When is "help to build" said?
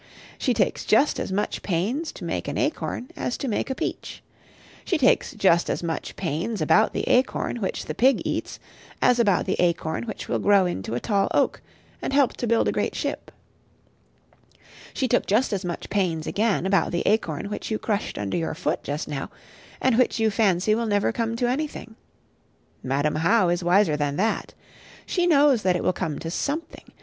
12.13-12.67